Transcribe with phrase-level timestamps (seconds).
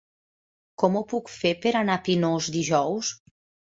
[0.85, 3.17] Com ho puc fer per anar a Pinós dijous?